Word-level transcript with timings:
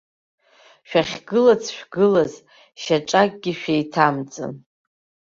Шәахьгылац 0.89 1.63
шәгылаз, 1.75 2.33
шьаҿакгьы 2.81 3.53
шәеиҭамҵын! 3.59 4.53